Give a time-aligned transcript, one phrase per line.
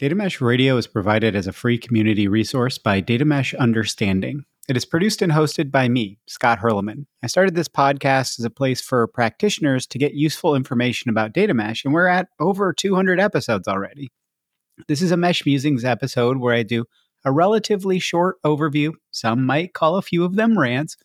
[0.00, 4.46] Data Mesh Radio is provided as a free community resource by Data Mesh Understanding.
[4.66, 7.04] It is produced and hosted by me, Scott Hirleman.
[7.22, 11.52] I started this podcast as a place for practitioners to get useful information about data
[11.52, 14.08] mesh, and we're at over 200 episodes already.
[14.88, 16.86] This is a Mesh Musings episode where I do
[17.26, 20.96] a relatively short overview, some might call a few of them rants,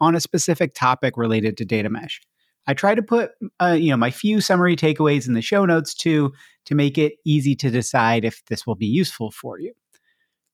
[0.00, 2.20] on a specific topic related to data mesh.
[2.66, 5.94] I try to put uh, you know my few summary takeaways in the show notes
[5.94, 6.32] too
[6.66, 9.72] to make it easy to decide if this will be useful for you.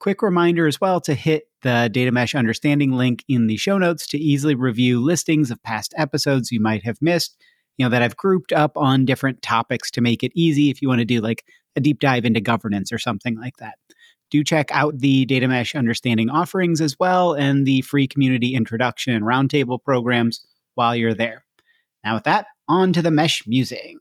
[0.00, 4.06] Quick reminder as well to hit the data mesh understanding link in the show notes
[4.08, 7.36] to easily review listings of past episodes you might have missed,
[7.76, 10.88] you know that I've grouped up on different topics to make it easy if you
[10.88, 11.44] want to do like
[11.76, 13.76] a deep dive into governance or something like that.
[14.30, 19.14] Do check out the data mesh understanding offerings as well and the free community introduction
[19.14, 21.44] and roundtable programs while you're there.
[22.04, 23.98] Now, with that, on to the mesh musing.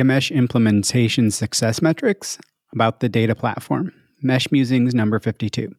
[0.00, 2.38] Data Mesh Implementation Success Metrics
[2.72, 3.92] about the data platform.
[4.22, 5.70] Mesh Musings number 52.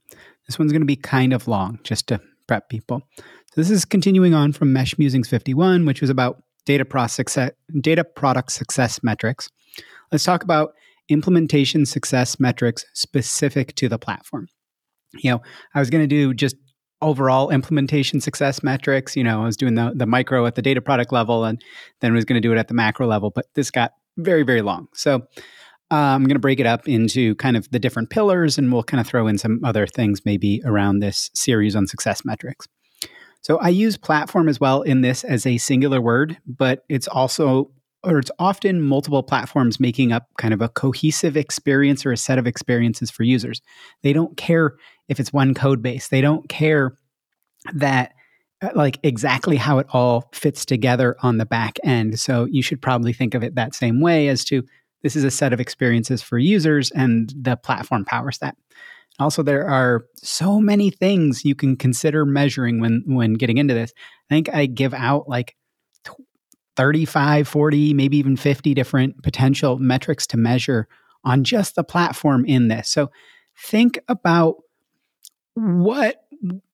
[0.47, 3.01] This one's going to be kind of long, just to prep people.
[3.17, 3.23] So
[3.55, 7.49] this is continuing on from Mesh Musings 51, which was about data, success,
[7.79, 9.49] data product success metrics.
[10.11, 10.73] Let's talk about
[11.09, 14.49] implementation success metrics specific to the platform.
[15.15, 15.41] You know,
[15.73, 16.57] I was going to do just
[17.01, 19.15] overall implementation success metrics.
[19.15, 21.59] You know, I was doing the, the micro at the data product level and
[22.01, 24.61] then was going to do it at the macro level, but this got very, very
[24.61, 24.87] long.
[24.93, 25.15] So
[25.91, 28.83] uh, I'm going to break it up into kind of the different pillars and we'll
[28.83, 32.67] kind of throw in some other things maybe around this series on success metrics.
[33.41, 37.71] So I use platform as well in this as a singular word, but it's also
[38.03, 42.39] or it's often multiple platforms making up kind of a cohesive experience or a set
[42.39, 43.61] of experiences for users.
[44.01, 44.75] They don't care
[45.07, 46.07] if it's one code base.
[46.07, 46.97] They don't care
[47.73, 48.13] that
[48.61, 52.19] Uh, like exactly how it all fits together on the back end.
[52.19, 54.63] So you should probably think of it that same way as to
[55.01, 58.55] this is a set of experiences for users and the platform powers that.
[59.19, 63.93] Also, there are so many things you can consider measuring when when getting into this.
[64.29, 65.55] I think I give out like
[66.75, 70.87] 35, 40, maybe even 50 different potential metrics to measure
[71.23, 72.89] on just the platform in this.
[72.89, 73.11] So
[73.57, 74.55] think about
[75.53, 76.23] what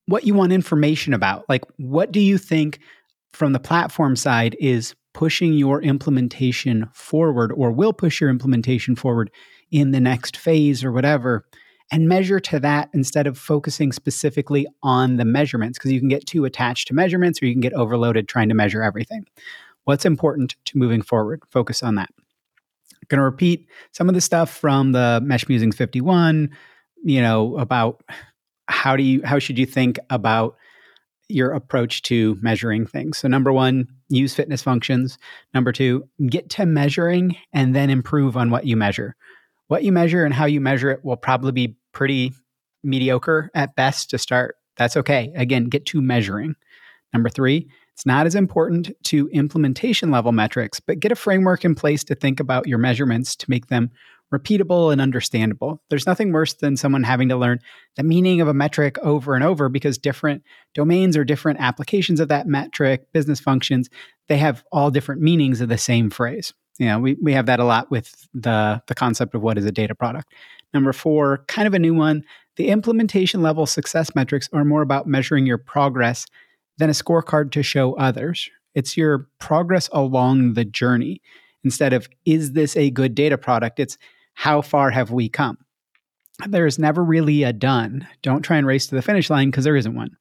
[0.08, 1.46] what you want information about.
[1.48, 2.80] Like what do you think
[3.32, 9.32] from the platform side is pushing your implementation forward or will push your implementation forward
[9.72, 11.46] in the next phase or whatever
[11.92, 16.26] and measure to that instead of focusing specifically on the measurements because you can get
[16.26, 19.26] too attached to measurements or you can get overloaded trying to measure everything.
[19.86, 21.42] What's important to moving forward?
[21.50, 22.10] Focus on that.
[23.08, 26.50] Going to repeat some of the stuff from the Mesh Musings 51,
[27.04, 28.04] you know, about
[28.68, 30.58] how do you how should you think about
[31.30, 33.18] your approach to measuring things.
[33.18, 35.18] So number 1, use fitness functions.
[35.54, 39.16] Number 2, get to measuring and then improve on what you measure.
[39.68, 42.34] What you measure and how you measure it will probably be pretty
[42.84, 44.56] mediocre at best to start.
[44.78, 45.34] That's okay.
[45.36, 46.56] Again, get to measuring.
[47.14, 51.76] Number 3, it's not as important to implementation level metrics, but get a framework in
[51.76, 53.92] place to think about your measurements to make them
[54.34, 55.82] repeatable and understandable.
[55.90, 57.60] There's nothing worse than someone having to learn
[57.96, 60.44] the meaning of a metric over and over because different
[60.74, 63.90] domains or different applications of that metric, business functions,
[64.28, 66.54] they have all different meanings of the same phrase.
[66.78, 69.66] You know, we, we have that a lot with the, the concept of what is
[69.66, 70.34] a data product.
[70.74, 72.24] Number four, kind of a new one,
[72.58, 76.26] the implementation level success metrics are more about measuring your progress
[76.78, 78.50] than a scorecard to show others.
[78.76, 81.22] It's your progress along the journey.
[81.64, 83.80] Instead of, is this a good data product?
[83.80, 83.98] It's,
[84.38, 85.58] how far have we come?
[86.48, 88.08] There is never really a done.
[88.22, 90.12] Don't try and race to the finish line because there isn't one.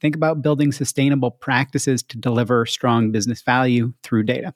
[0.00, 4.54] Think about building sustainable practices to deliver strong business value through data.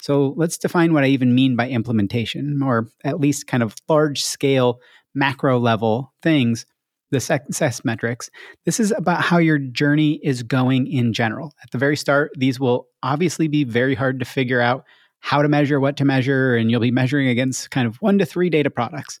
[0.00, 4.22] So let's define what I even mean by implementation, or at least kind of large
[4.22, 4.78] scale,
[5.12, 6.64] macro level things
[7.10, 8.30] the success metrics.
[8.64, 11.52] This is about how your journey is going in general.
[11.62, 14.84] At the very start, these will obviously be very hard to figure out
[15.22, 18.26] how to measure, what to measure, and you'll be measuring against kind of one to
[18.26, 19.20] three data products.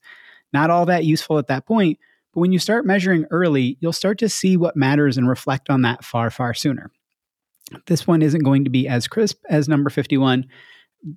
[0.52, 1.98] Not all that useful at that point,
[2.34, 5.82] but when you start measuring early, you'll start to see what matters and reflect on
[5.82, 6.90] that far, far sooner.
[7.86, 10.44] This one isn't going to be as crisp as number 51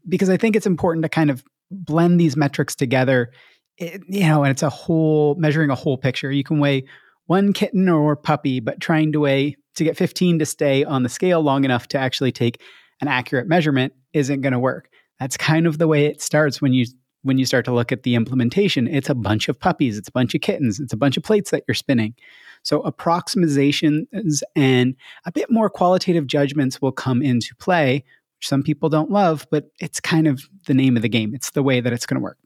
[0.08, 3.32] because I think it's important to kind of blend these metrics together.
[3.78, 6.32] It, you know, and it's a whole measuring a whole picture.
[6.32, 6.86] You can weigh
[7.26, 11.10] one kitten or puppy, but trying to weigh to get 15 to stay on the
[11.10, 12.62] scale long enough to actually take
[13.01, 14.89] an accurate measurement isn't going to work.
[15.19, 16.86] That's kind of the way it starts when you
[17.25, 18.88] when you start to look at the implementation.
[18.88, 21.50] It's a bunch of puppies, it's a bunch of kittens, it's a bunch of plates
[21.50, 22.13] that you're spinning.
[22.62, 24.95] So approximations and
[25.25, 28.03] a bit more qualitative judgments will come into play,
[28.38, 31.33] which some people don't love, but it's kind of the name of the game.
[31.33, 32.38] It's the way that it's going to work.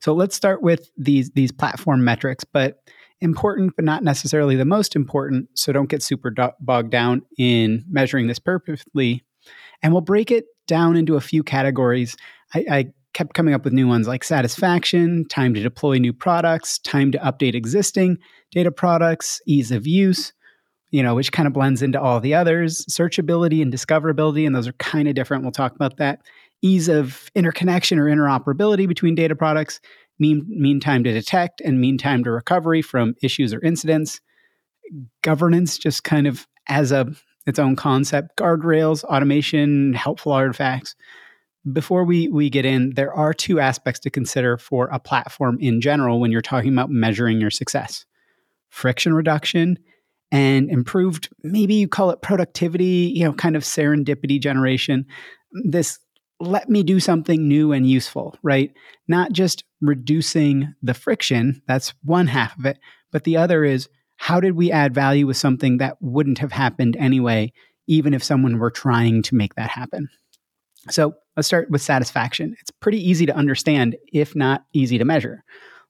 [0.00, 2.78] So let's start with these these platform metrics, but
[3.20, 7.84] important but not necessarily the most important, so don't get super do- bogged down in
[7.88, 9.24] measuring this perfectly.
[9.84, 12.16] And we'll break it down into a few categories.
[12.54, 16.78] I, I kept coming up with new ones like satisfaction, time to deploy new products,
[16.78, 18.18] time to update existing
[18.50, 20.32] data products, ease of use,
[20.90, 24.66] you know, which kind of blends into all the others, searchability and discoverability, and those
[24.66, 25.42] are kind of different.
[25.42, 26.20] We'll talk about that.
[26.62, 29.80] Ease of interconnection or interoperability between data products,
[30.18, 34.20] mean, mean time to detect and mean time to recovery from issues or incidents.
[35.22, 37.06] Governance, just kind of as a
[37.46, 40.94] its own concept, guardrails, automation, helpful artifacts.
[41.70, 45.80] Before we, we get in, there are two aspects to consider for a platform in
[45.80, 48.04] general when you're talking about measuring your success
[48.70, 49.78] friction reduction
[50.32, 55.06] and improved, maybe you call it productivity, you know, kind of serendipity generation.
[55.52, 56.00] This
[56.40, 58.72] let me do something new and useful, right?
[59.06, 62.78] Not just reducing the friction, that's one half of it,
[63.12, 66.96] but the other is how did we add value with something that wouldn't have happened
[66.96, 67.52] anyway,
[67.86, 70.08] even if someone were trying to make that happen?
[70.90, 72.54] So let's start with satisfaction.
[72.60, 75.44] It's pretty easy to understand, if not easy to measure.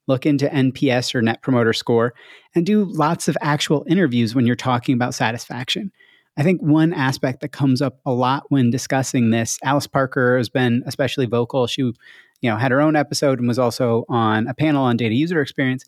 [0.06, 2.14] Look into NPS or Net Promoter Score
[2.54, 5.90] and do lots of actual interviews when you're talking about satisfaction.
[6.36, 10.48] I think one aspect that comes up a lot when discussing this, Alice Parker has
[10.48, 11.66] been especially vocal.
[11.66, 11.94] She, you
[12.42, 15.84] know, had her own episode and was also on a panel on data user experience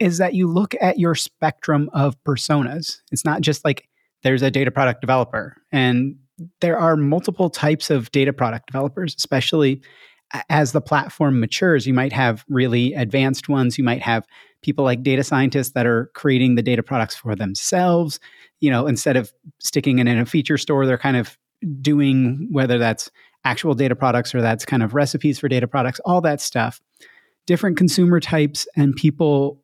[0.00, 3.00] is that you look at your spectrum of personas.
[3.12, 3.88] It's not just like
[4.22, 6.16] there's a data product developer, and
[6.60, 9.82] there are multiple types of data product developers, especially
[10.48, 11.86] as the platform matures.
[11.86, 13.76] You might have really advanced ones.
[13.76, 14.26] You might have
[14.62, 18.20] people like data scientists that are creating the data products for themselves.
[18.60, 21.36] You know, instead of sticking it in a feature store, they're kind of
[21.80, 23.10] doing whether that's
[23.44, 26.80] actual data products or that's kind of recipes for data products, all that stuff.
[27.46, 29.62] Different consumer types and people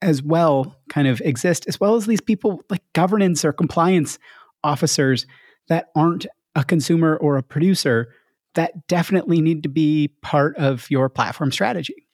[0.00, 4.18] as well kind of exist, as well as these people like governance or compliance
[4.62, 5.26] officers
[5.68, 8.12] that aren't a consumer or a producer
[8.54, 12.06] that definitely need to be part of your platform strategy.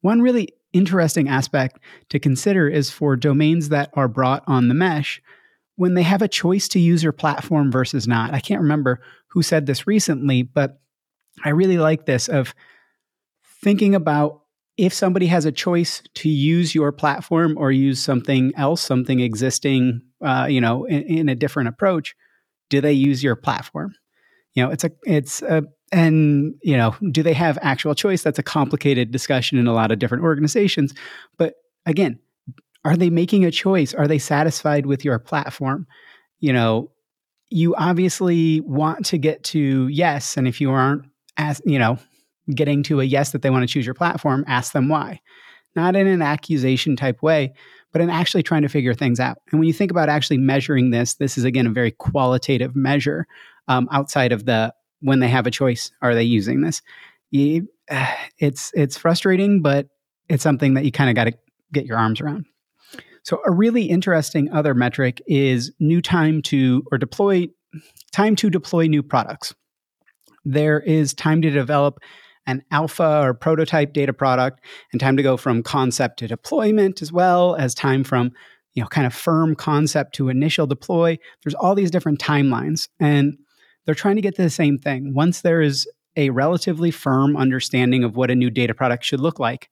[0.00, 1.78] One really interesting aspect
[2.10, 5.20] to consider is for domains that are brought on the mesh
[5.76, 8.32] when they have a choice to use your platform versus not.
[8.32, 10.80] I can't remember who said this recently, but
[11.44, 12.54] I really like this of
[13.62, 14.41] thinking about
[14.82, 20.02] if somebody has a choice to use your platform or use something else, something existing,
[20.24, 22.16] uh, you know, in, in, a different approach,
[22.68, 23.94] do they use your platform?
[24.54, 25.62] You know, it's a, it's a,
[25.92, 28.24] and you know, do they have actual choice?
[28.24, 30.92] That's a complicated discussion in a lot of different organizations.
[31.38, 31.54] But
[31.86, 32.18] again,
[32.84, 33.94] are they making a choice?
[33.94, 35.86] Are they satisfied with your platform?
[36.40, 36.90] You know,
[37.50, 41.04] you obviously want to get to yes, and if you aren't,
[41.36, 41.98] as you know,
[42.54, 45.20] getting to a yes that they want to choose your platform, ask them why.
[45.74, 47.54] Not in an accusation type way,
[47.92, 49.38] but in actually trying to figure things out.
[49.50, 53.26] And when you think about actually measuring this, this is again a very qualitative measure
[53.68, 56.82] um, outside of the when they have a choice, are they using this?
[57.30, 57.68] You,
[58.38, 59.88] it's it's frustrating, but
[60.28, 61.32] it's something that you kind of got to
[61.72, 62.46] get your arms around.
[63.24, 67.48] So a really interesting other metric is new time to or deploy
[68.12, 69.54] time to deploy new products.
[70.44, 72.00] There is time to develop
[72.46, 74.60] an alpha or prototype data product
[74.92, 78.32] and time to go from concept to deployment as well as time from
[78.74, 81.18] you know kind of firm concept to initial deploy.
[81.44, 83.36] There's all these different timelines and
[83.84, 85.14] they're trying to get to the same thing.
[85.14, 89.38] Once there is a relatively firm understanding of what a new data product should look
[89.38, 89.68] like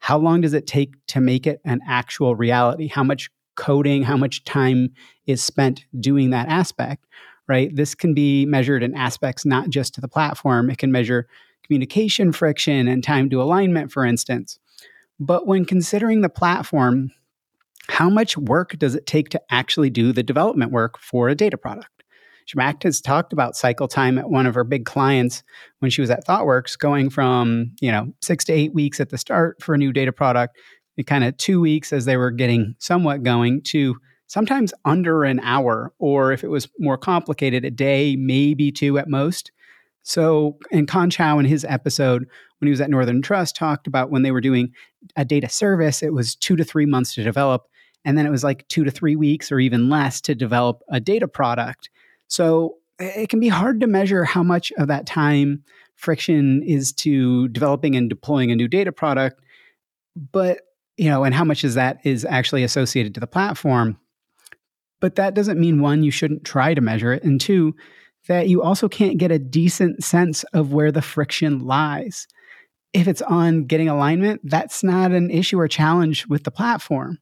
[0.00, 2.88] how long does it take to make it an actual reality?
[2.88, 4.90] How much coding how much time
[5.26, 7.06] is spent doing that aspect
[7.48, 7.74] right?
[7.74, 10.70] This can be measured in aspects not just to the platform.
[10.70, 11.28] It can measure
[11.64, 14.58] communication friction and time to alignment, for instance.
[15.18, 17.10] But when considering the platform,
[17.88, 21.56] how much work does it take to actually do the development work for a data
[21.56, 21.88] product?
[22.46, 25.42] Zhamak has talked about cycle time at one of her big clients
[25.78, 29.18] when she was at ThoughtWorks, going from you know six to eight weeks at the
[29.18, 30.58] start for a new data product,
[31.06, 35.92] kind of two weeks as they were getting somewhat going, to sometimes under an hour,
[35.98, 39.50] or if it was more complicated, a day, maybe two at most.
[40.04, 44.10] So, and Con Chow in his episode when he was at Northern Trust talked about
[44.10, 44.72] when they were doing
[45.16, 47.66] a data service, it was two to three months to develop.
[48.04, 51.00] And then it was like two to three weeks or even less to develop a
[51.00, 51.88] data product.
[52.28, 55.64] So it can be hard to measure how much of that time
[55.96, 59.40] friction is to developing and deploying a new data product.
[60.32, 60.60] But,
[60.98, 63.98] you know, and how much is that is actually associated to the platform.
[65.00, 67.24] But that doesn't mean one, you shouldn't try to measure it.
[67.24, 67.74] And two,
[68.28, 72.26] that you also can't get a decent sense of where the friction lies.
[72.92, 77.18] If it's on getting alignment, that's not an issue or challenge with the platform.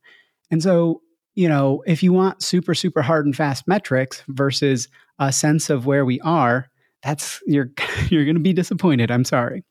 [0.51, 1.01] And so,
[1.35, 5.87] you know, if you want super, super hard and fast metrics versus a sense of
[5.87, 6.69] where we are,
[7.03, 7.71] that's you're
[8.09, 9.11] you're going to be disappointed.
[9.11, 9.65] I'm sorry.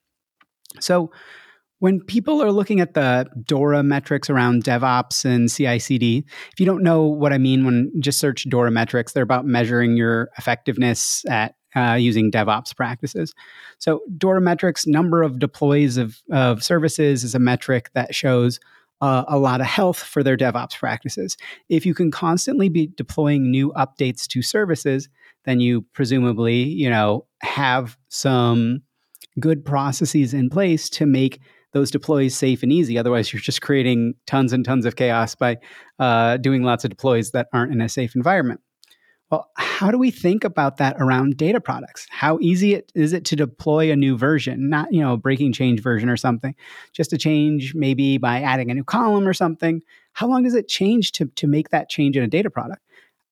[0.79, 1.11] So,
[1.81, 6.23] when people are looking at the DORA metrics around DevOps and CI CD,
[6.53, 9.97] if you don't know what I mean when just search DORA metrics, they're about measuring
[9.97, 13.33] your effectiveness at uh, using DevOps practices.
[13.79, 18.59] So, DORA metrics, number of deploys of, of services, is a metric that shows
[19.01, 21.35] uh, a lot of health for their DevOps practices.
[21.67, 25.09] If you can constantly be deploying new updates to services,
[25.45, 28.83] then you presumably, you know, have some
[29.39, 31.39] good processes in place to make
[31.73, 32.97] those deploys safe and easy.
[32.97, 35.57] Otherwise, you're just creating tons and tons of chaos by
[35.99, 38.61] uh, doing lots of deploys that aren't in a safe environment.
[39.29, 42.05] Well, how do we think about that around data products?
[42.09, 45.53] How easy it, is it to deploy a new version, not you know a breaking
[45.53, 46.53] change version or something,
[46.91, 49.81] just a change maybe by adding a new column or something?
[50.11, 52.81] How long does it change to to make that change in a data product?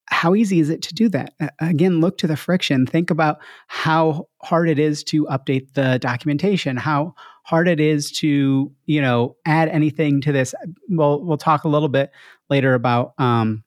[0.09, 1.33] how easy is it to do that?
[1.59, 2.85] Again, look to the friction.
[2.85, 7.13] Think about how hard it is to update the documentation, how
[7.49, 10.53] hard it is to, you know, add anything to this.
[10.87, 12.11] We'll we'll talk a little bit
[12.47, 13.63] later about um,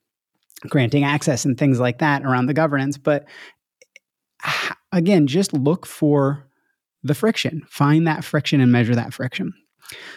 [0.68, 2.96] granting access and things like that around the governance.
[2.96, 3.26] But
[4.92, 6.46] again, just look for
[7.02, 7.62] the friction.
[7.68, 9.52] Find that friction and measure that friction.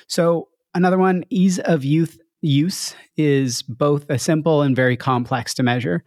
[0.07, 5.63] So another one, ease of youth use is both a simple and very complex to
[5.63, 6.03] measure.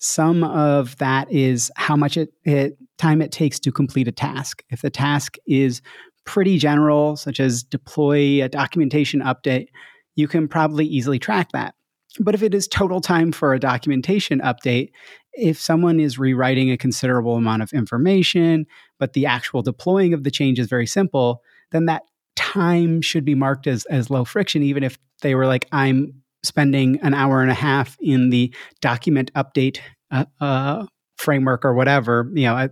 [0.00, 4.62] Some of that is how much it, it time it takes to complete a task.
[4.68, 5.80] If the task is
[6.24, 9.68] pretty general, such as deploy a documentation update,
[10.14, 11.74] you can probably easily track that.
[12.18, 14.90] But if it is total time for a documentation update,
[15.32, 18.66] if someone is rewriting a considerable amount of information,
[18.98, 22.02] but the actual deploying of the change is very simple, then that
[22.34, 26.98] time should be marked as as low friction, even if they were like, I'm spending
[27.00, 29.78] an hour and a half in the document update
[30.10, 30.86] uh, uh,
[31.16, 32.28] framework or whatever.
[32.34, 32.68] You know,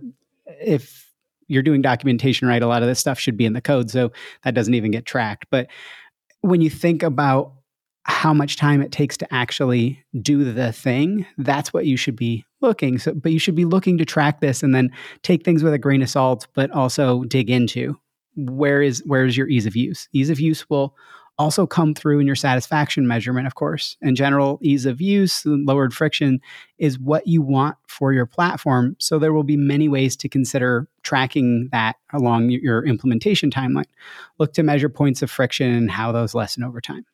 [0.61, 1.08] if
[1.49, 4.11] you're doing documentation right, a lot of this stuff should be in the code, so
[4.43, 5.47] that doesn't even get tracked.
[5.49, 5.67] But
[6.41, 7.53] when you think about
[8.03, 12.45] how much time it takes to actually do the thing, that's what you should be
[12.61, 12.97] looking.
[12.97, 14.91] So, but you should be looking to track this and then
[15.21, 17.99] take things with a grain of salt, but also dig into
[18.35, 20.07] where is where is your ease of use.
[20.13, 20.95] Ease of use will
[21.39, 23.95] also come through in your satisfaction measurement, of course.
[24.01, 26.41] In general, ease of use, lowered friction
[26.77, 28.97] is what you want for your platform.
[28.99, 33.85] So there will be many ways to consider tracking that along your implementation timeline.
[34.37, 37.05] Look to measure points of friction and how those lessen over time.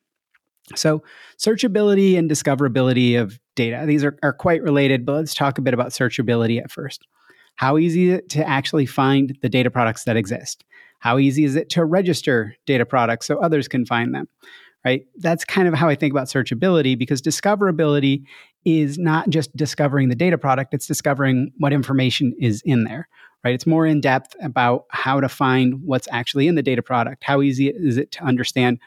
[0.74, 1.04] So,
[1.38, 5.74] searchability and discoverability of data, these are, are quite related, but let's talk a bit
[5.74, 7.06] about searchability at first.
[7.54, 10.64] How easy to actually find the data products that exist?
[11.06, 14.26] How easy is it to register data products so others can find them?
[14.84, 15.06] Right?
[15.18, 18.24] That's kind of how I think about searchability because discoverability
[18.64, 23.06] is not just discovering the data product, it's discovering what information is in there.
[23.44, 23.54] Right?
[23.54, 27.22] It's more in depth about how to find what's actually in the data product.
[27.22, 28.80] How easy is it to understand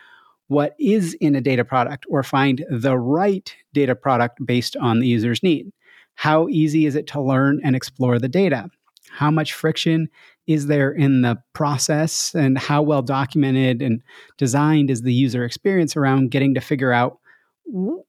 [0.50, 5.08] what is in a data product or find the right data product based on the
[5.08, 5.72] user's need?
[6.16, 8.70] How easy is it to learn and explore the data?
[9.10, 10.10] How much friction
[10.50, 14.02] is there in the process and how well documented and
[14.40, 17.20] designed is the user experience around getting to figure out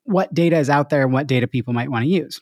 [0.04, 2.40] what data is out there and what data people might want to use.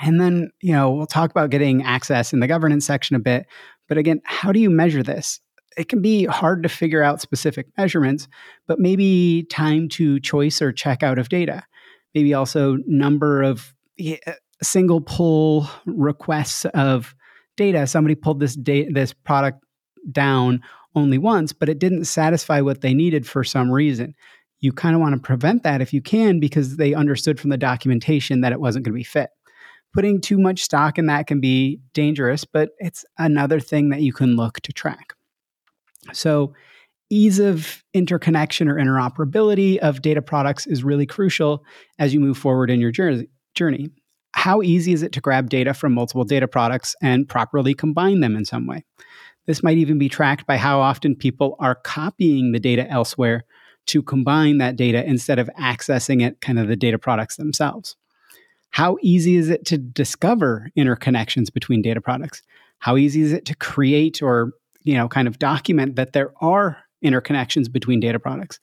[0.00, 3.44] And then, you know, we'll talk about getting access in the governance section a bit.
[3.86, 5.40] But again, how do you measure this?
[5.76, 8.28] It can be hard to figure out specific measurements,
[8.66, 11.64] but maybe time to choice or check out of data.
[12.14, 17.14] Maybe also number of uh, single pull requests of
[17.56, 17.86] data.
[17.86, 19.64] Somebody pulled this data, this product
[20.10, 20.62] down
[20.94, 24.14] only once, but it didn't satisfy what they needed for some reason.
[24.60, 27.56] You kind of want to prevent that if you can because they understood from the
[27.56, 29.30] documentation that it wasn't going to be fit.
[29.94, 34.12] Putting too much stock in that can be dangerous, but it's another thing that you
[34.12, 35.14] can look to track.
[36.12, 36.54] So,
[37.10, 41.62] ease of interconnection or interoperability of data products is really crucial
[41.98, 43.90] as you move forward in your journey journey.
[44.42, 48.34] How easy is it to grab data from multiple data products and properly combine them
[48.34, 48.84] in some way?
[49.46, 53.44] This might even be tracked by how often people are copying the data elsewhere
[53.86, 57.94] to combine that data instead of accessing it kind of the data products themselves.
[58.70, 62.42] How easy is it to discover interconnections between data products?
[62.80, 66.78] How easy is it to create or, you know, kind of document that there are
[67.04, 68.58] interconnections between data products?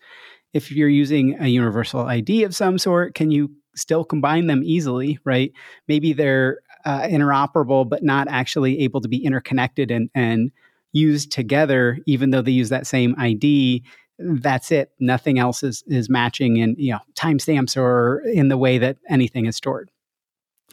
[0.52, 5.20] If you're using a universal ID of some sort, can you still combine them easily,
[5.24, 5.52] right?
[5.88, 10.52] Maybe they're uh, interoperable, but not actually able to be interconnected and, and
[10.92, 13.84] used together, even though they use that same ID.
[14.18, 14.92] That's it.
[15.00, 19.46] Nothing else is is matching in you know timestamps or in the way that anything
[19.46, 19.90] is stored.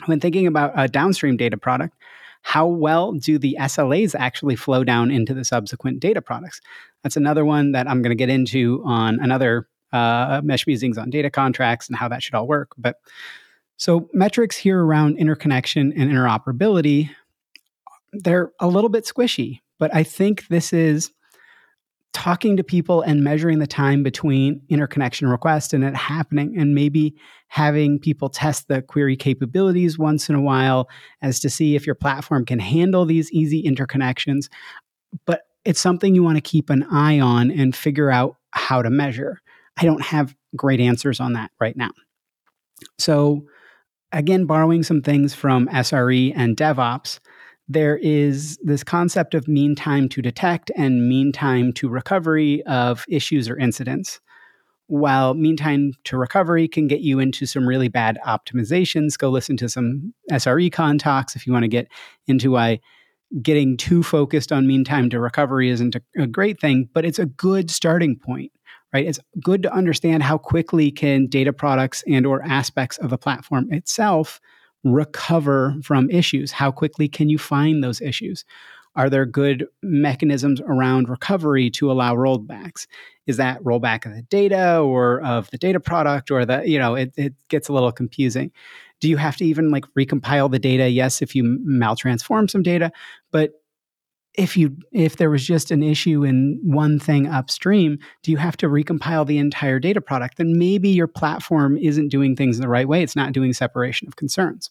[0.07, 1.95] When thinking about a downstream data product,
[2.43, 6.61] how well do the SLAs actually flow down into the subsequent data products?
[7.03, 11.11] That's another one that I'm going to get into on another uh, mesh musings on
[11.11, 12.73] data contracts and how that should all work.
[12.76, 12.97] But
[13.76, 17.11] so metrics here around interconnection and interoperability,
[18.12, 21.11] they're a little bit squishy, but I think this is
[22.17, 27.15] talking to people and measuring the time between interconnection request and it happening and maybe
[27.49, 30.88] having people test the query capabilities once in a while
[31.21, 34.49] as to see if your platform can handle these easy interconnections
[35.26, 38.88] but it's something you want to keep an eye on and figure out how to
[38.88, 39.43] measure
[39.76, 41.90] i don't have great answers on that right now
[42.99, 43.45] so
[44.12, 47.18] again borrowing some things from sre and devops
[47.68, 53.04] there is this concept of mean time to detect and mean time to recovery of
[53.09, 54.21] issues or incidents.
[54.87, 59.56] While mean time to recovery can get you into some really bad optimizations, go listen
[59.56, 61.88] to some SREcon talks if you want to get
[62.28, 62.78] into why
[63.42, 67.18] getting too focused on mean time to recovery isn't a, a great thing, but it's
[67.18, 68.52] a good starting point
[68.93, 73.19] right it's good to understand how quickly can data products and or aspects of the
[73.19, 74.40] platform itself
[74.85, 76.52] recover from issues?
[76.52, 78.45] How quickly can you find those issues?
[78.95, 82.87] Are there good mechanisms around recovery to allow rollbacks?
[83.26, 86.95] Is that rollback of the data or of the data product or the, you know,
[86.95, 88.52] it, it gets a little confusing.
[89.00, 90.89] Do you have to even like recompile the data?
[90.89, 92.91] Yes, if you maltransform some data,
[93.30, 93.52] but
[94.36, 98.56] if you if there was just an issue in one thing upstream do you have
[98.56, 102.68] to recompile the entire data product then maybe your platform isn't doing things in the
[102.68, 104.70] right way it's not doing separation of concerns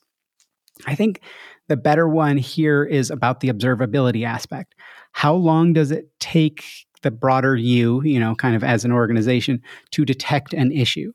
[0.86, 1.22] I think
[1.68, 4.76] the better one here is about the observability aspect.
[5.14, 6.64] How long does it take
[7.02, 11.14] the broader you, you know, kind of as an organization, to detect an issue?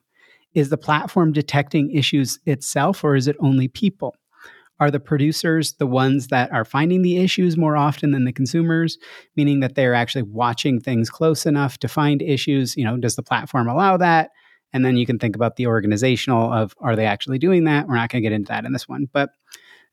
[0.54, 4.14] Is the platform detecting issues itself, or is it only people?
[4.80, 8.98] Are the producers the ones that are finding the issues more often than the consumers,
[9.36, 12.76] meaning that they're actually watching things close enough to find issues?
[12.76, 14.30] You know, does the platform allow that?
[14.72, 17.86] And then you can think about the organizational of are they actually doing that?
[17.86, 19.08] We're not going to get into that in this one.
[19.12, 19.30] But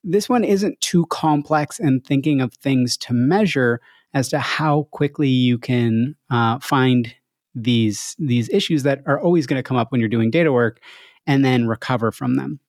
[0.04, 3.82] this one isn't too complex and thinking of things to measure
[4.14, 7.14] as to how quickly you can uh, find
[7.54, 10.80] these these issues that are always going to come up when you're doing data work
[11.26, 12.60] and then recover from them.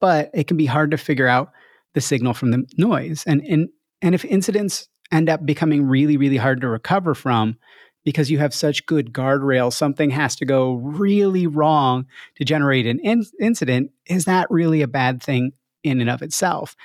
[0.00, 1.52] But it can be hard to figure out
[1.94, 3.24] the signal from the noise.
[3.26, 3.68] And and
[4.02, 7.56] and if incidents end up becoming really, really hard to recover from,
[8.04, 12.06] because you have such good guardrails, something has to go really wrong
[12.36, 13.90] to generate an in- incident.
[14.06, 15.52] Is that really a bad thing
[15.82, 16.76] in and of itself?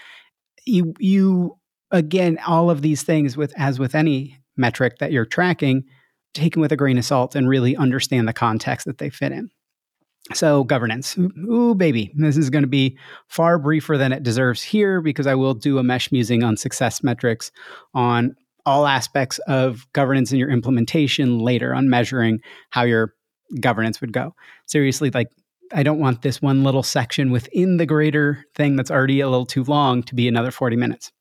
[0.66, 1.58] You, you,
[1.92, 5.86] again, all of these things with, as with any metric that you're tracking,
[6.34, 9.50] taken with a grain of salt and really understand the context that they fit in.
[10.34, 11.18] So, governance.
[11.18, 12.12] Ooh, baby.
[12.16, 15.78] This is going to be far briefer than it deserves here because I will do
[15.78, 17.52] a mesh musing on success metrics
[17.94, 18.36] on
[18.66, 22.40] all aspects of governance in your implementation later on measuring
[22.72, 23.14] how your
[23.60, 24.34] governance would go.
[24.66, 25.30] Seriously, like
[25.74, 29.46] I don't want this one little section within the greater thing that's already a little
[29.46, 31.12] too long to be another 40 minutes.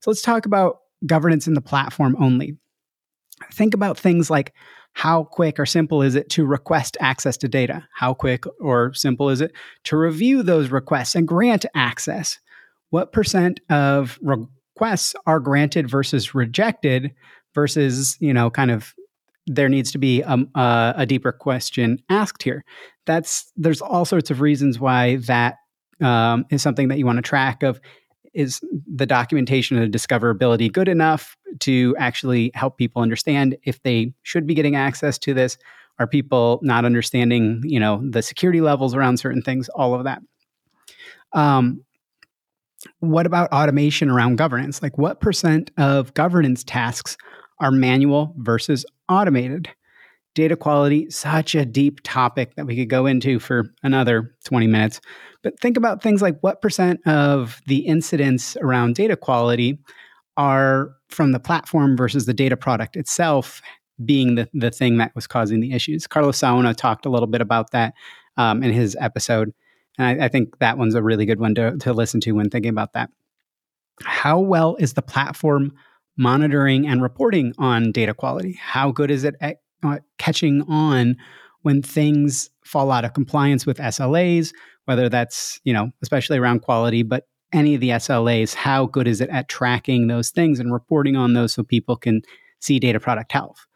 [0.00, 2.56] So let's talk about governance in the platform only.
[3.52, 4.52] Think about things like
[4.98, 7.86] how quick or simple is it to request access to data?
[7.94, 9.52] How quick or simple is it
[9.84, 12.40] to review those requests and grant access?
[12.90, 17.12] What percent of requests are granted versus rejected
[17.54, 18.92] versus you know kind of
[19.46, 22.64] there needs to be a, um, a, a deeper question asked here
[23.06, 25.54] that's there's all sorts of reasons why that
[26.00, 27.80] um, is something that you want to track of
[28.34, 34.46] is the documentation and discoverability good enough to actually help people understand if they should
[34.46, 35.58] be getting access to this
[35.98, 40.20] are people not understanding you know the security levels around certain things all of that
[41.32, 41.84] um,
[43.00, 44.82] what about automation around governance?
[44.82, 47.16] Like, what percent of governance tasks
[47.60, 49.68] are manual versus automated?
[50.34, 55.00] Data quality, such a deep topic that we could go into for another 20 minutes.
[55.42, 59.78] But think about things like what percent of the incidents around data quality
[60.36, 63.60] are from the platform versus the data product itself
[64.04, 66.06] being the, the thing that was causing the issues.
[66.06, 67.94] Carlos Saona talked a little bit about that
[68.36, 69.52] um, in his episode.
[69.98, 72.50] And I, I, think that one's a really good one to, to listen to when
[72.50, 73.10] thinking about that.
[74.02, 75.72] How well is the platform
[76.16, 78.56] monitoring and reporting on data quality?
[78.60, 81.16] How good is it at uh, catching on
[81.62, 84.52] when things fall out of compliance with SLAs,
[84.88, 89.20] whether that's, you know, especially around quality, but any of the SLAs, how good is
[89.20, 92.22] it at tracking those things and reporting on those so people can
[92.60, 93.66] see data product health?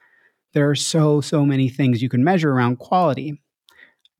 [0.54, 3.38] There are so, so many things you can measure around quality.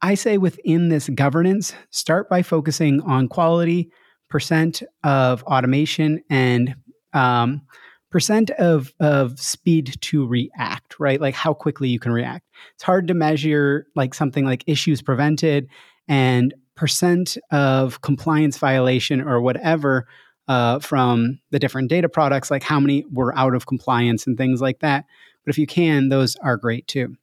[0.03, 3.91] I say within this governance, start by focusing on quality,
[4.29, 6.75] percent of automation, and
[7.15, 7.63] um,
[8.11, 11.23] percent of, of speed to react, right?
[11.23, 12.47] Like how quickly you can react.
[12.75, 15.69] It's hard to measure like something like issues prevented
[16.07, 20.07] and percent of compliance violation or whatever
[20.49, 24.61] uh, from the different data products, like how many were out of compliance and things
[24.61, 25.05] like that.
[25.45, 27.17] But if you can, those are great too.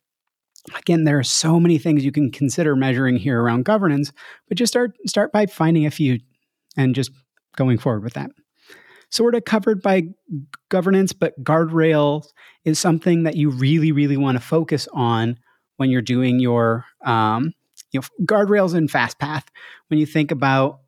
[0.76, 4.12] Again, there are so many things you can consider measuring here around governance,
[4.48, 6.20] but just start start by finding a few
[6.78, 7.12] and just
[7.56, 8.32] going forward with that.
[9.10, 10.04] Sort of covered by
[10.70, 12.28] governance, but guardrails
[12.66, 15.38] is something that you really, really want to focus on
[15.78, 17.54] when you're doing your um,
[17.92, 19.46] you know guardrails in FastPath.
[19.88, 20.82] When you think about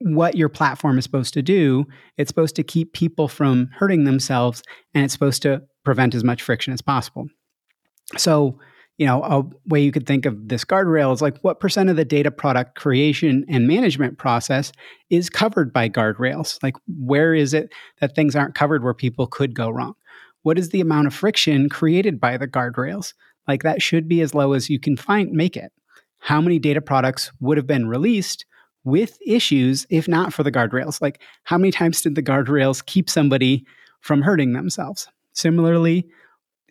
[0.00, 1.86] what your platform is supposed to do,
[2.18, 4.62] it's supposed to keep people from hurting themselves,
[4.94, 7.28] and it's supposed to prevent as much friction as possible.
[8.16, 8.58] So,
[8.98, 11.96] you know, a way you could think of this guardrail is like what percent of
[11.96, 14.72] the data product creation and management process
[15.10, 16.62] is covered by guardrails?
[16.62, 19.94] Like, where is it that things aren't covered where people could go wrong?
[20.42, 23.14] What is the amount of friction created by the guardrails?
[23.48, 25.72] Like, that should be as low as you can find, make it.
[26.18, 28.44] How many data products would have been released
[28.84, 31.00] with issues if not for the guardrails?
[31.00, 33.64] Like, how many times did the guardrails keep somebody
[34.00, 35.08] from hurting themselves?
[35.32, 36.06] Similarly,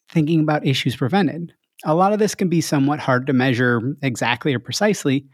[0.09, 1.53] thinking about issues prevented.
[1.83, 5.25] A lot of this can be somewhat hard to measure exactly or precisely,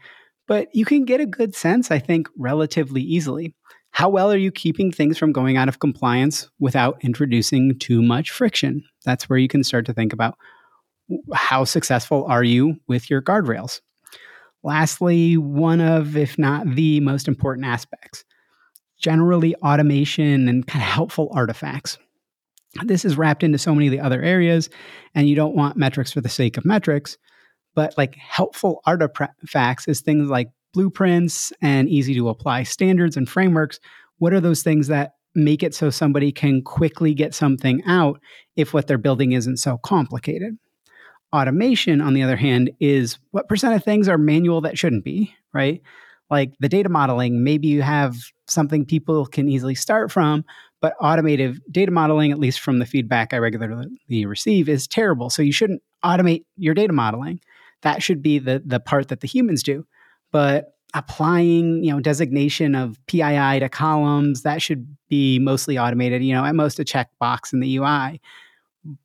[0.48, 3.54] but you can get a good sense, I think, relatively easily.
[3.92, 8.30] How well are you keeping things from going out of compliance without introducing too much
[8.30, 8.82] friction?
[9.04, 10.36] That's where you can start to think about
[11.34, 13.80] how successful are you with your guardrails.
[14.62, 18.24] Lastly, one of, if not the most important aspects,
[18.98, 21.98] generally automation and kind of helpful artifacts.
[22.84, 24.70] This is wrapped into so many of the other areas
[25.14, 27.18] and you don't want metrics for the sake of metrics
[27.74, 33.78] but like helpful artifacts is things like blueprints and easy to apply standards and frameworks.
[34.18, 38.20] What are those things that make it so somebody can quickly get something out
[38.56, 40.58] if what they're building isn't so complicated
[41.32, 45.34] automation on the other hand is what percent of things are manual that shouldn't be
[45.52, 45.82] right
[46.30, 48.16] like the data modeling maybe you have
[48.46, 50.44] something people can easily start from
[50.82, 55.30] but automated data modeling, at least from the feedback I regularly receive, is terrible.
[55.30, 57.40] So you shouldn't automate your data modeling.
[57.82, 59.86] That should be the the part that the humans do.
[60.32, 66.34] But applying, you know, designation of PII to columns, that should be mostly automated, you
[66.34, 68.20] know, at most a checkbox in the UI.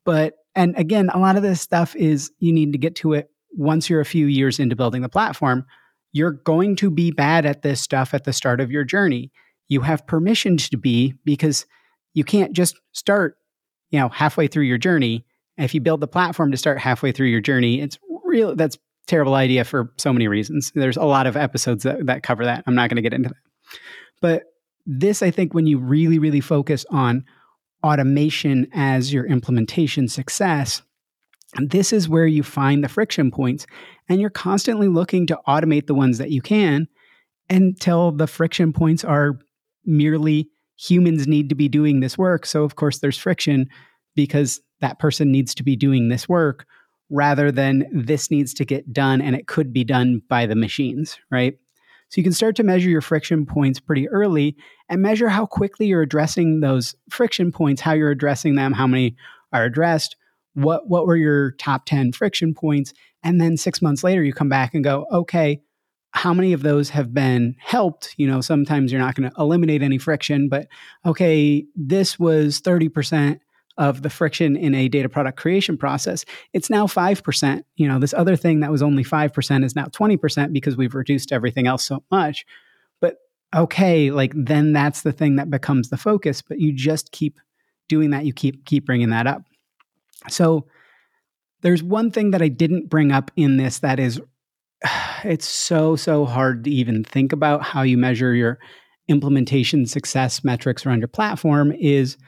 [0.04, 3.30] But and again, a lot of this stuff is you need to get to it
[3.52, 5.64] once you're a few years into building the platform.
[6.12, 9.30] You're going to be bad at this stuff at the start of your journey
[9.68, 11.66] you have permission to be because
[12.14, 13.36] you can't just start,
[13.90, 15.24] you know, halfway through your journey.
[15.58, 19.34] If you build the platform to start halfway through your journey, it's real that's terrible
[19.34, 20.72] idea for so many reasons.
[20.74, 22.64] There's a lot of episodes that, that cover that.
[22.66, 23.78] I'm not going to get into that.
[24.20, 24.42] But
[24.86, 27.24] this, I think, when you really, really focus on
[27.88, 30.82] automation as your implementation success,
[31.58, 33.66] this is where you find the friction points.
[34.08, 36.86] And you're constantly looking to automate the ones that you can
[37.48, 39.38] until the friction points are
[39.84, 42.44] merely humans need to be doing this work.
[42.44, 43.68] So, of course, there's friction
[44.14, 46.66] because that person needs to be doing this work
[47.10, 51.18] rather than this needs to get done and it could be done by the machines,
[51.30, 51.54] right?
[52.10, 54.56] So you can start to measure your friction points pretty early
[54.88, 59.16] and measure how quickly you're addressing those friction points, how you're addressing them, how many
[59.52, 60.16] are addressed,
[60.54, 62.92] what what were your top 10 friction points,
[63.22, 65.60] and then 6 months later you come back and go, "Okay,
[66.12, 68.14] how many of those have been helped?
[68.16, 70.66] You know, sometimes you're not going to eliminate any friction, but
[71.06, 73.40] okay, this was 30%
[73.78, 76.24] of the friction in a data product creation process.
[76.52, 77.62] It's now 5%.
[77.76, 81.32] You know, this other thing that was only 5% is now 20% because we've reduced
[81.32, 82.44] everything else so much.
[83.00, 83.16] But
[83.54, 87.38] okay, like then that's the thing that becomes the focus, but you just keep
[87.88, 89.42] doing that, you keep keep bringing that up.
[90.28, 90.66] So
[91.62, 94.20] there's one thing that I didn't bring up in this that is
[95.24, 98.58] it's so, so hard to even think about how you measure your
[99.06, 102.18] implementation success metrics around your platform is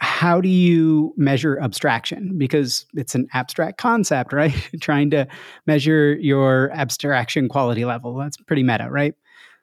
[0.00, 2.38] how do you measure abstraction?
[2.38, 4.54] Because it's an abstract concept, right?
[4.80, 5.26] Trying to
[5.66, 8.16] measure your abstraction quality level.
[8.16, 9.14] That's pretty meta, right?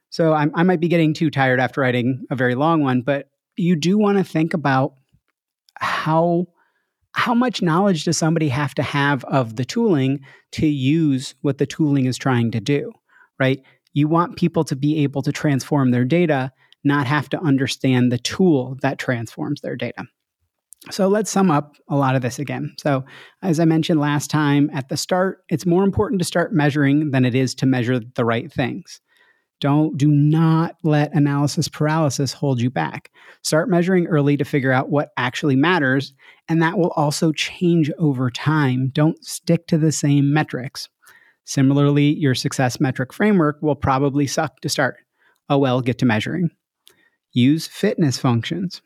[0.10, 3.30] So I'm, i might be getting too tired after writing a very long one, but
[3.58, 4.93] you do want to think about
[5.80, 6.47] how
[7.13, 10.19] how much knowledge does somebody have to have of the tooling
[10.52, 12.91] to use what the tooling is trying to do,
[13.39, 13.63] right?
[13.93, 16.52] You want people to be able to transform their data,
[16.84, 20.06] not have to understand the tool that transforms their data.
[20.91, 22.73] So let's sum up a lot of this again.
[22.80, 23.04] So,
[23.41, 27.26] as I mentioned last time at the start, it's more important to start measuring than
[27.26, 29.02] it is to measure the right things.
[29.60, 33.10] Don't do not let analysis paralysis hold you back.
[33.41, 36.13] Start measuring early to figure out what actually matters,
[36.47, 38.91] and that will also change over time.
[38.93, 40.89] Don't stick to the same metrics.
[41.45, 44.97] Similarly, your success metric framework will probably suck to start.
[45.50, 46.50] Oh well, get to measuring.
[47.34, 48.82] Use fitness functions.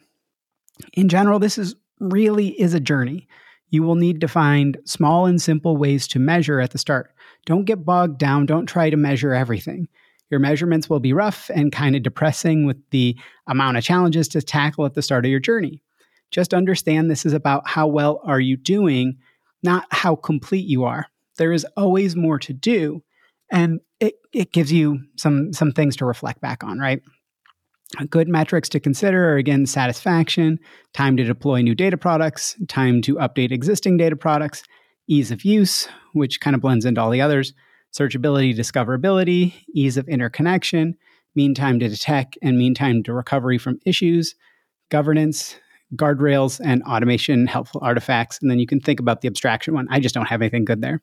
[0.94, 3.28] In general, this is really is a journey.
[3.70, 7.14] You will need to find small and simple ways to measure at the start.
[7.46, 8.46] Don't get bogged down.
[8.46, 9.88] Don't try to measure everything.
[10.30, 14.42] Your measurements will be rough and kind of depressing with the amount of challenges to
[14.42, 15.82] tackle at the start of your journey.
[16.32, 19.18] Just understand this is about how well are you doing,
[19.64, 21.08] not how complete you are.
[21.38, 23.04] There is always more to do,
[23.52, 27.02] and it, it gives you some some things to reflect back on, right?
[28.10, 30.60] Good metrics to consider are again satisfaction,
[30.94, 34.64] time to deploy new data products, time to update existing data products,
[35.08, 37.54] ease of use, which kind of blends into all the others,
[37.94, 40.96] searchability, discoverability, ease of interconnection,
[41.36, 44.36] mean time to detect and mean time to recovery from issues,
[44.90, 45.58] governance,
[45.96, 48.40] guardrails, and automation, helpful artifacts.
[48.42, 49.88] And then you can think about the abstraction one.
[49.90, 51.02] I just don't have anything good there.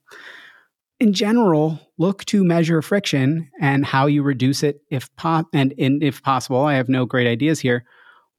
[1.00, 6.22] In general, look to measure friction and how you reduce it if and, and if
[6.22, 6.64] possible.
[6.64, 7.84] I have no great ideas here.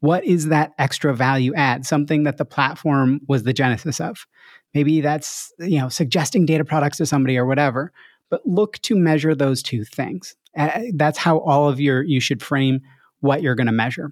[0.01, 1.85] What is that extra value add?
[1.85, 4.25] Something that the platform was the genesis of.
[4.73, 7.91] Maybe that's you know suggesting data products to somebody or whatever
[8.29, 10.35] but look to measure those two things.
[10.57, 12.81] Uh, that's how all of your you should frame
[13.19, 14.11] what you're going to measure.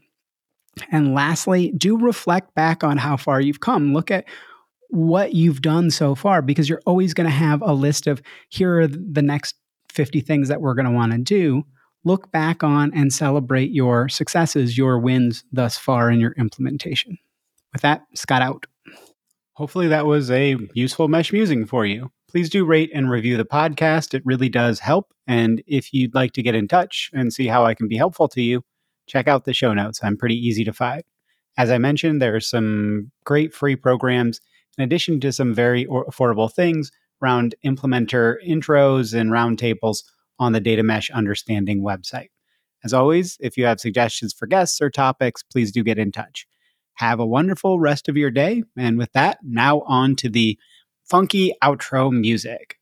[0.92, 3.94] And lastly, do reflect back on how far you've come.
[3.94, 4.26] Look at
[4.90, 8.80] what you've done so far because you're always going to have a list of here
[8.82, 9.56] are the next
[9.90, 11.64] 50 things that we're going to want to do.
[12.04, 17.18] Look back on and celebrate your successes, your wins thus far in your implementation.
[17.74, 18.66] With that, Scott out.
[19.54, 23.46] Hopefully, that was a useful mesh musing for you please do rate and review the
[23.46, 24.14] podcast.
[24.14, 25.14] It really does help.
[25.28, 28.28] And if you'd like to get in touch and see how I can be helpful
[28.30, 28.64] to you,
[29.08, 30.02] check out the show notes.
[30.04, 31.04] I'm pretty easy to find.
[31.58, 34.42] As I mentioned, there are some great free programs
[34.78, 40.04] in addition to some very affordable things around implementer intros and roundtables
[40.40, 42.30] on the Data Mesh Understanding website.
[42.84, 46.48] As always, if you have suggestions for guests or topics, please do get in touch.
[46.96, 48.64] Have a wonderful rest of your day.
[48.78, 50.58] And with that, now on to the
[51.10, 52.78] funky outro music.